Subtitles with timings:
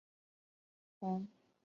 [0.99, 1.27] 红磡站。